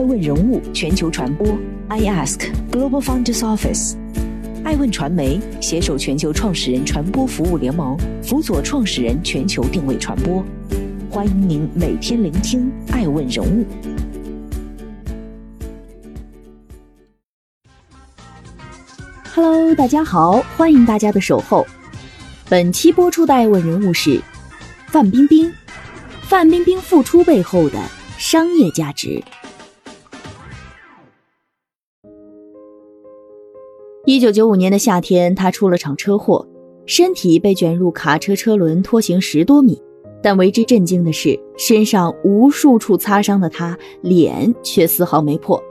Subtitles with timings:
[0.00, 1.46] 爱问人物全球传播
[1.88, 3.96] ，I Ask Global Founders Office，
[4.64, 10.42] 爱问传媒携手全球创始人传播服务联盟，辅佐创始人全球定位传播。
[11.10, 13.66] 欢迎您每天聆听爱问人物。
[19.34, 21.66] Hello，大家好，欢迎大家的守候。
[22.48, 24.18] 本期播出的爱问人物是
[24.86, 25.52] 范冰冰。
[26.22, 27.78] 范冰冰复出背后的
[28.16, 29.22] 商业价值。
[34.10, 36.44] 一九九五年的夏天，他出了场车祸，
[36.84, 39.80] 身体被卷入卡车车轮，拖行十多米。
[40.20, 45.62] 但为之震惊的是，身上无数处擦伤的他，脸却丝毫没破。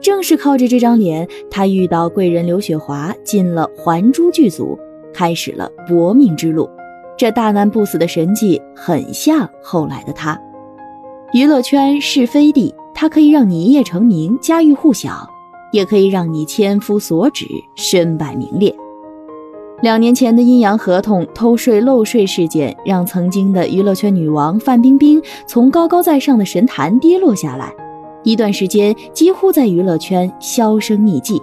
[0.00, 4.78] 正是靠着这张脸，他遇到贵人刘雪华，进了《还珠》剧组，
[5.12, 6.66] 开始了搏命之路。
[7.18, 10.40] 这大难不死的神迹很像后来的他。
[11.34, 15.28] 娱乐圈是非地，它可以让你一夜成名、家喻户晓，
[15.74, 17.44] 也可以让你千夫所指、
[17.74, 18.72] 身败名裂。
[19.82, 27.74] 两年前的阴阳合同、偷税漏税事件，让曾经的娱乐圈女王范冰冰从高高在上的神坛跌落下来，
[28.22, 31.42] 一段时间几乎在娱乐圈销声匿迹。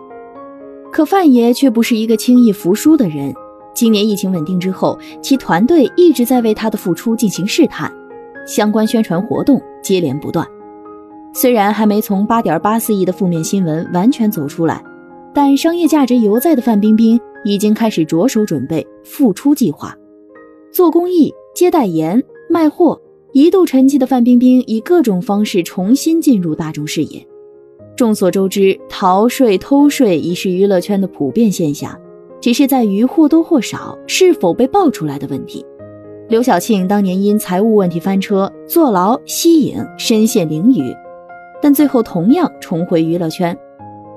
[0.93, 3.33] 可范爷却不是一个轻易服输的人。
[3.73, 7.91] 今年疫情稳定之后，其团队一直在为他的复出进行试探，
[8.47, 10.47] 相关宣传活动接连不断。
[11.33, 14.83] 虽然还没从八点八四亿的负面新闻完全走出来，
[15.33, 19.95] 但商业价值犹在的范冰冰已经开始着手准备复出计划。
[20.71, 22.99] 做公益、接代言、卖货，
[23.31, 27.25] 一度沉寂的范冰冰以各种方式重新进入大众视野。
[27.95, 31.97] 众所周知，逃税偷税已是娱乐圈的普遍现象。
[32.41, 35.63] 只是在于或多或少是否被爆出来的问题。
[36.27, 40.91] 刘晓庆当年因财务问题翻车、坐牢、吸影、身陷囹圄，
[41.61, 43.57] 但最后同样重回娱乐圈。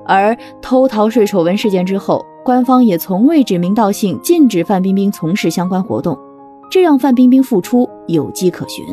[0.05, 6.17] 而偷逃税丑闻事件之后，官方也从未指名道姓禁止范冰冰从事相关活动，
[6.69, 8.85] 这让范冰冰复出有迹可循。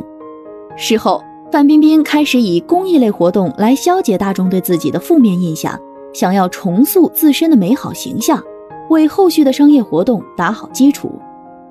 [0.76, 5.78] 事后，范冰冰开始以公益类活动来消解大众对自己的负面印象，
[6.14, 8.42] 想要重塑自身的美好形象。
[8.88, 11.12] 为后续的商业活动打好基础，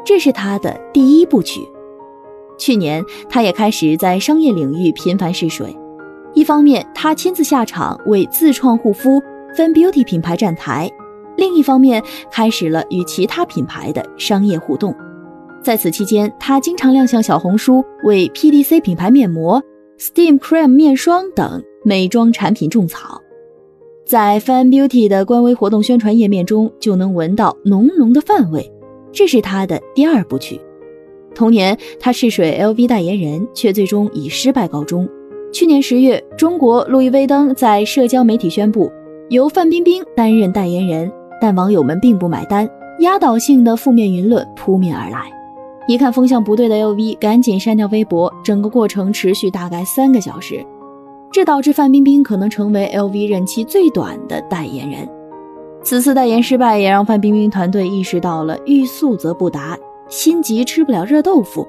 [0.05, 1.67] 这是她的第一部曲。
[2.59, 5.75] 去年，她也开始在商业领域频繁试水。
[6.33, 9.21] 一方面，他亲自下场为自创护肤
[9.55, 10.87] Fan Beauty 品牌站台；
[11.35, 14.95] 另一方面，开始了与其他品牌的商业互动。
[15.61, 19.61] 在此期间，他经常亮相小红书，为 PDC 品牌面膜、
[19.99, 23.21] Steam Cream 面霜等美妆产品种草。
[24.05, 28.71] 在 Fan Beauty 的官微活动宣传页面中，就能闻到浓浓的饭味，
[29.11, 30.59] 这是他的第二部曲。
[31.35, 35.07] 同年，他试水 LV 代言人，却最终以失败告终。
[35.51, 38.89] 去年十月，中国路易威登在社交媒体宣布
[39.29, 42.67] 由范冰冰担任代言人，但网友们并不买单，
[43.00, 45.29] 压倒性的负面舆论扑面而来。
[45.88, 50.66] 一看风向不对的 LV，赶紧删掉微博，整个过程持续大概三个小时。
[51.34, 55.07] 这导致范冰冰可能成为 LV 任期最短的代言人。
[55.84, 61.67] 此次代言失败，也让范冰冰团队意识到了“欲速则不达，心急吃不了热豆腐”。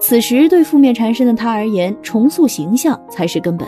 [0.00, 3.66] 此时，对负面缠身的他而言，重塑形象才是根本。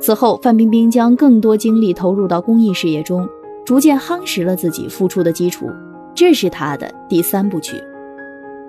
[0.00, 3.28] 此后，范冰冰将更多精力投入到公益事业中，
[3.64, 5.66] 逐渐夯实了自己复出的基础。
[6.14, 7.76] 这是她的第三部曲。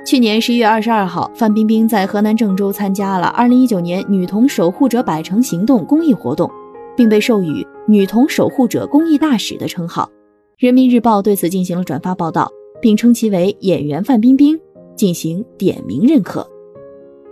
[0.06, 6.50] 去年十一月二十二号，范冰冰在河南郑州参加了二零一九年“女童守护者百城行动”公益活动，
[6.98, 10.10] 并被授予“女童守护者公益大使”的称号。
[10.58, 12.50] 人民日报对此进行了转发报道，
[12.82, 14.60] 并称其为“演员范冰冰”，
[14.96, 16.48] 进行点名认可。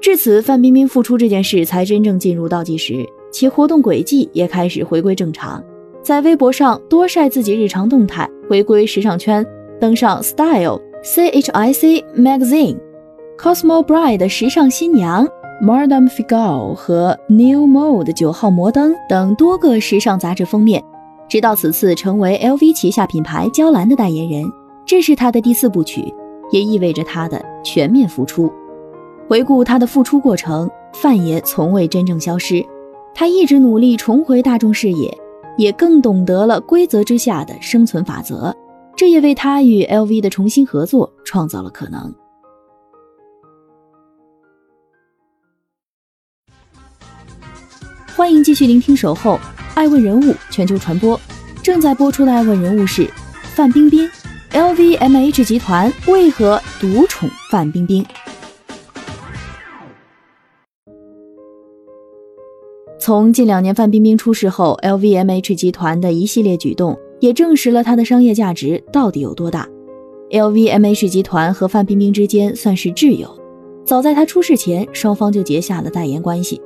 [0.07, 5.61] 至此，范冰冰复出这件事才真正进入倒计时，其活动轨迹也开始回归正常，
[6.01, 9.45] 在微博上多晒自己日常动态，回归时尚圈，
[9.81, 10.79] 登上 Style。
[11.03, 12.77] CHIC Magazine、
[13.37, 15.27] Cosmo Bride 时尚新娘、
[15.61, 20.81] Madame Figaro 和 New Mode 九号摩登等多个时尚杂志封面，
[21.27, 24.49] 直到此次成为 LV 旗下品牌娇兰的代言人。
[24.85, 26.13] 这是她的第四部曲，
[26.51, 28.49] 也意味着她的全面复出。
[29.27, 32.65] 回顾他的复出过程，范爷从未真正消失，
[33.13, 35.15] 他一直努力重回大众视野，
[35.57, 38.55] 也更懂得了规则之下的生存法则。
[38.95, 42.15] 这也为他与 LV 的重新合作创造了可能。
[48.15, 49.33] 欢迎继续聆听《守候》，
[49.75, 51.19] 爱问人物全球传播
[51.61, 53.05] 正在播出的爱问人物是
[53.43, 54.09] 范冰冰。
[54.51, 58.03] LVMH 集团为何独宠范冰冰？
[63.07, 69.65] 从近两年范冰冰出事后，LVMH 集团的一系列举动也证实了它的商业价值到底有多大。
[70.29, 73.29] LVMH 集团和范冰冰之间算是挚友，
[73.85, 76.59] 早在她出事前，双方就结下了代言关系。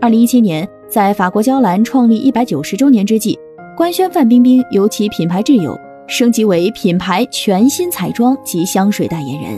[0.00, 3.38] 二零一七年，在法国娇兰创立一百九十周年之际，
[3.76, 5.78] 官宣范冰冰由其品牌挚友
[6.08, 9.56] 升级为品牌全新彩妆及香水代言人。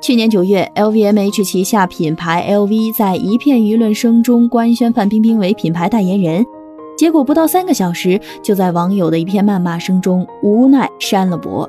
[0.00, 6.46] 去年九月，LVMH 旗下品牌 LV 在一片舆论声中官宣范冰冰为品牌代言人，
[6.96, 11.68] 结果不到三个小时，就在网友的一片谩骂声中无奈删了博。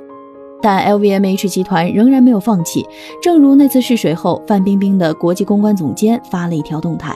[0.62, 2.86] 但 LVMH 集团仍然没有放弃，
[3.20, 7.16] 正如那次试水后，范冰冰的国际公关总监发了一条动态：“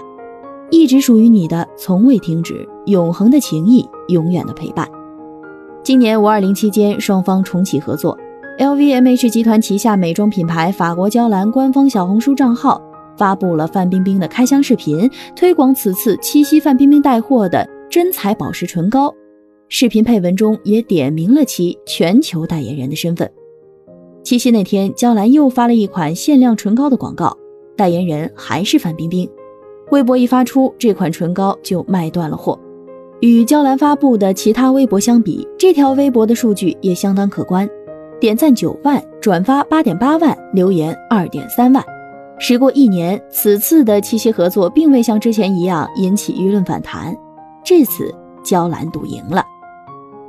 [0.71, 4.89] 一直属于你的，从未停止，永恒的情谊，永远的陪伴。”
[5.83, 8.17] 今年五二零期间，双方重启合作。
[8.59, 12.79] LVMH 集团旗下美妆品牌法国娇兰官方小红书账号
[13.17, 19.11] 发布了范冰冰的开箱视频，推广此次七夕范冰冰带货的真彩宝石唇膏。
[19.69, 23.27] 视频配文中也点明了其全球代言人的身份。
[24.23, 27.35] 七夕那天，娇兰又发了一款限量唇膏的广告，
[27.75, 29.27] 代言人还是范冰冰。
[29.89, 32.59] 微博一发出，这款唇膏就卖断了货。
[33.19, 37.67] 与娇兰发布的其他微博相比，这条微博的数据也相当可观。
[38.23, 41.83] 点赞九万，转发八点八万，留言二点三万。
[42.39, 47.13] 时过一年，此次的七夕合作并未像之前一样引起舆论反弹，
[47.65, 49.43] 这次娇兰赌赢了。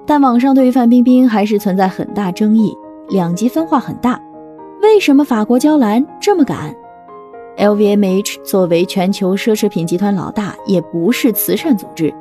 [0.05, 2.77] 但网上对于范冰冰还是存在很大争议，
[3.11, 4.21] 两极分化很大。
[4.83, 6.75] 为什么法国娇兰这么敢
[7.59, 12.13] ？LVMH 作为全球奢侈品集团老大，也不是慈善组织，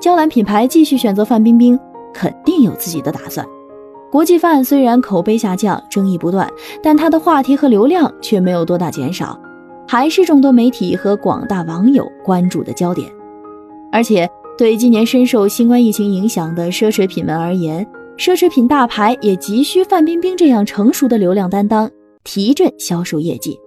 [0.00, 1.78] 娇兰品牌继续选择范冰冰，
[2.12, 3.46] 肯定有自己的打算。
[4.10, 6.50] 国际范虽然口碑下降，争议不断，
[6.82, 9.38] 但他的话题和流量却没有多大减少，
[9.86, 13.08] 还是众多媒体和广大网友关注的焦点。
[13.92, 14.28] 而且，
[14.58, 17.86] 对今年深受新冠疫情影响的奢侈品们而言，
[18.16, 21.88] 奢侈品大牌也急需范冰冰这样成熟的流量担当，
[22.24, 23.58] 提振销售业绩。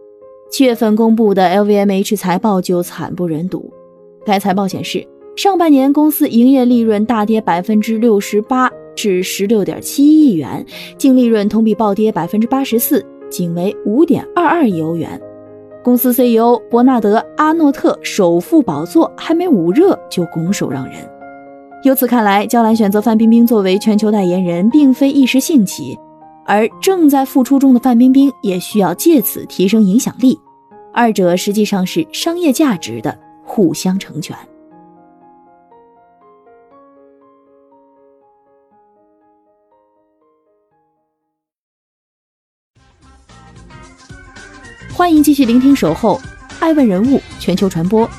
[0.51, 3.71] 七月份公布的 LVMH 财报就惨不忍睹，
[4.25, 5.07] 该财报显示，
[5.37, 8.69] 上半年公司营业利润大跌百分之六十八。
[8.95, 10.65] 至十六点七亿元，
[10.97, 15.19] 净利润同比暴跌百分之八十四，仅为五点二二亿欧元。
[15.83, 20.95] 公司 CEO 伯纳德·阿诺特首富宝座还没捂热就拱手让人。
[21.83, 25.97] 由此看来，娇兰选择范冰冰作为全球代言人，并非一时兴起，
[26.45, 30.39] 而正在复出中的范冰冰也需要借此提升影响力，
[30.93, 34.33] 二者实际上是商业价值的互相成全。
[45.03, 46.17] 欢迎继续聆听《守候》，
[46.61, 48.09] 爱问人物全球传播，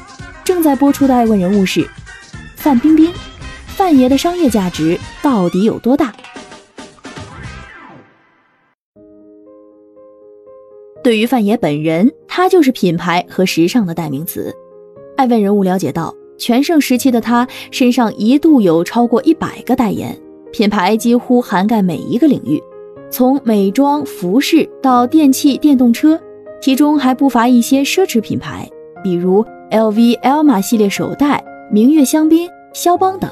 [0.45, 1.89] 正在播出的爱问人物是
[2.57, 3.11] 范冰冰。
[3.69, 6.13] 范爷的商业价值到底有多大？
[11.03, 14.55] 对于范爷本人，他就是品牌和时尚的代名词。
[15.17, 20.15] 爱问人物了解到，全盛时期的他身上一度有超过一百个代言
[20.53, 22.63] 品牌，几乎涵盖每一个领域，
[23.11, 26.21] 从美妆、服饰到电器、电动车。
[26.65, 28.67] 其中还不乏一些奢侈品牌，
[29.03, 33.31] 比如 LV、Elma 系列手袋、明月香槟、肖邦等。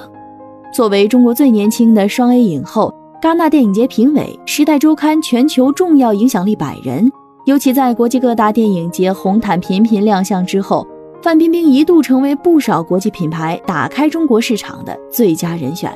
[0.70, 7.10] 作为中国最年轻的双 A 影后，戛纳电影节评委，时代周刊全球重要影响力百人，
[7.46, 10.86] 尤其在国际各大电影节红毯频频亮相之后，
[11.22, 15.90] 范冰冰一度成为不少国际品牌打开中国市场的最佳人选，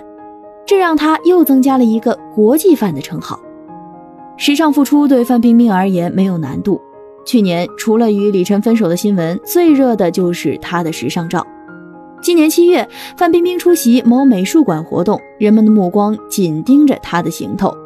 [0.64, 3.38] 这让她又增加了一个国际范的称号。
[4.38, 6.80] 时尚复出对范冰冰而言没有难度。
[7.26, 11.44] 去年，除了与李晨分手的新闻，最热的就是她的时尚照。
[12.22, 17.76] 今年七月，范冰冰出席某美术馆活动，人们的目光紧盯着她的行头。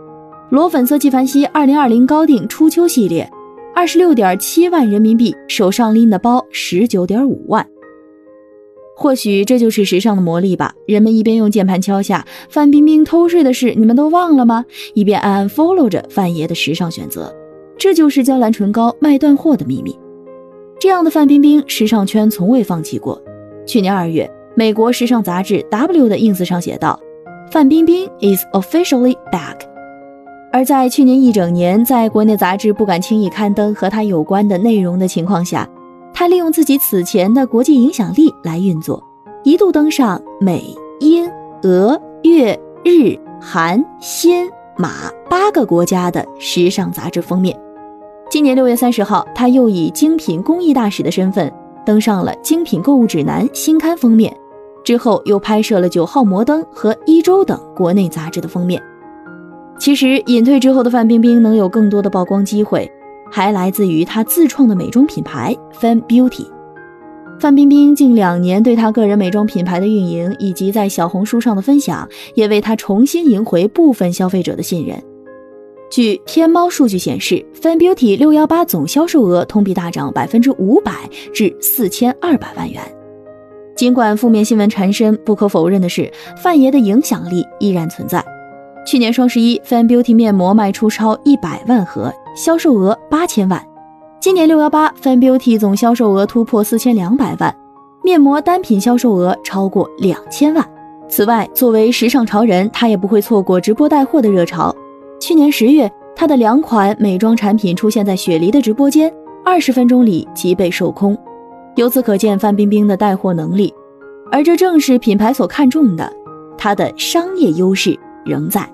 [0.50, 3.28] 裸粉色纪梵希2020高定初秋系列，
[3.74, 7.66] 二十六点七万人民币，手上拎的包十九点五万。
[8.94, 10.74] 或许这就是时尚的魔力吧。
[10.86, 14.66] 人们一边用键盘敲下范冰冰偷税的事，你们都忘了吗？
[14.92, 17.34] 一边暗暗 follow 着范爷的时尚选择。
[17.80, 19.98] 这就是娇兰唇膏卖断货的秘密。
[20.78, 23.18] 这样的范冰冰，时尚圈从未放弃过。
[23.66, 27.00] 去年二月，美国时尚杂志《W》的 ins 上写道
[27.50, 29.56] ：“范冰冰 is officially back。”
[30.52, 35.66] 而在去年一整年，在国内杂志不敢轻易刊登和她有关的内容的情况下，
[36.12, 39.02] 她利用自己此前的国际影响力来运作，
[39.42, 40.62] 一度登上美、
[40.98, 41.26] 英、
[41.62, 42.52] 俄、越、
[42.84, 44.46] 日、韩、新、
[44.76, 47.58] 马八个国家的时尚杂志封面。
[48.30, 51.52] 今年六月三十号，他又以精品工艺大使的身份
[51.84, 54.32] 登上了《精品购物指南》新刊封面，
[54.84, 58.80] 之后又拍摄了《九号摩登》和《一周》等国内杂志的封面。
[59.80, 62.88] 其实，隐退之后的范冰冰能有更多的曝光机会，
[63.32, 66.46] 还来自于她自创的美妆品牌 Fan Beauty。
[67.40, 75.02] 范冰冰近两年对她个人美妆品牌的运营以及在小红书上的分享，也为她重新赢回部分消费者的信任。
[75.90, 80.92] 据天猫数据显示，Fan Beauty 六幺八总销售额同比大涨百分之五百
[81.34, 82.80] 至四千二百万元。
[83.74, 86.08] 尽管负面新闻缠身，不可否认的是，
[86.40, 88.24] 范爷的影响力依然存在。
[88.86, 93.60] 去年双十一，Fan Beauty 面膜卖出超一百万盒，销售额八千万。
[94.20, 97.52] 今年六幺八，Fan Beauty 总销售额突破四千两百万，
[98.04, 100.64] 面膜单品销售额超过两千万。
[101.08, 104.72] 此外，作为时尚潮人，他也不会错过直播带货的热潮。
[105.20, 109.12] 去年十月，他的两款美妆产品出现在雪梨的直播间，
[109.44, 111.16] 二十分钟里即被售空。
[111.76, 113.72] 由此可见，范冰冰的带货能力，
[114.32, 116.10] 而这正是品牌所看重的，
[116.56, 117.96] 她的商业优势。
[118.24, 118.68] 仍在。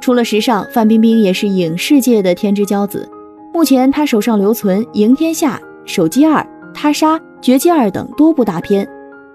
[0.00, 3.08] 除了时尚，范冰冰也是影视界的天之骄子。
[3.52, 6.40] 目前，她手上留存《赢天下》《手机二》
[6.74, 8.86] 《他杀》《绝技二》等多部大片。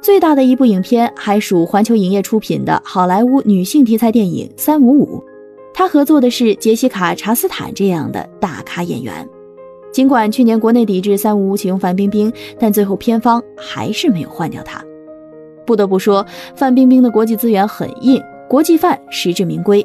[0.02, 5.20] 最大的一部影片还属环球影业出品的好莱坞女性题材电影《三五五》，
[5.82, 9.28] 他合作的是杰西卡·查斯坦这样的大咖演员。
[9.92, 14.80] 尽管去年国内抵制《三五五》启用范冰冰，但最后片方还是没有换掉她。
[15.66, 16.24] 不得不说，
[16.54, 18.22] 范冰冰的国际资源很硬。
[18.48, 19.84] 国际范实至名归，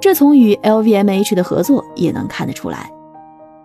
[0.00, 2.90] 这从与 LVMH 的合作也能看得出来。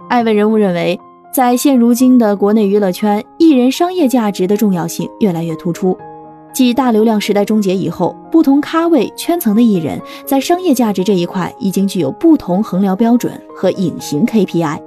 [0.10, 1.00] 艾问人物认为，
[1.34, 5.98] 在现如今的国内娱乐圈，艺人商业价值的重要性越来越突出。
[6.54, 14.80] 继大流量时代终结以后，不同咖位、圈层的艺人，在商业价值这一块已经具有不同衡量标准和隐形 KPI。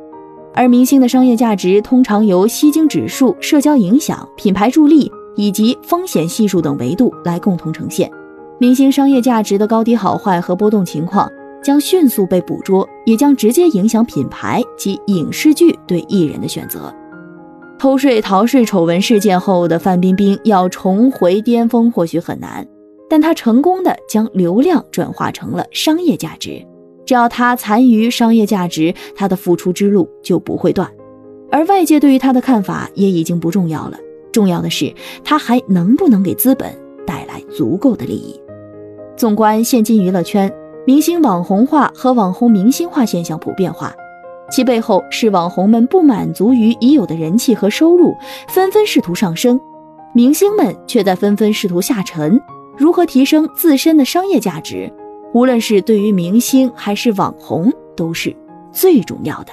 [0.55, 8.11] 而明星的商业价值通常由吸睛指数、社交影响、品牌助力以及风险系数等维度来共同呈现。
[8.59, 11.31] 明星商业价值的高低好坏和波动情况
[11.63, 16.95] 将迅速被捕捉，也将直接影响品牌及影视剧对艺人的选择。
[17.79, 22.67] 偷税逃税丑闻事件后的范冰冰要重回巅峰或许很难，
[23.09, 26.65] 但她成功的将流量转化成了商业价值。
[27.05, 30.91] 只要她残余商业价值，她的复出之路就不会断。
[31.51, 33.99] 而外界对于她的看法也已经不重要了，
[34.33, 34.93] 重要的是
[35.23, 36.75] 她还能不能给资本
[37.07, 38.41] 带来足够的利益。
[39.17, 40.51] 纵观现今娱乐圈，
[40.87, 43.95] 明星网红化和网红明星化现象普遍化，
[44.51, 48.15] 其背后是网红们不满足于已有的人气和收入，
[48.49, 49.61] 纷纷试图上升，
[50.15, 52.41] 明星们却在纷纷试图下沉。
[52.77, 54.93] 如何提升自身的商业价值，
[55.33, 58.35] 无论是对于明星还是网红，都是
[58.71, 59.53] 最重要的。